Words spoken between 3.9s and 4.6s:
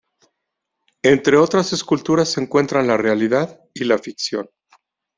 Ficción.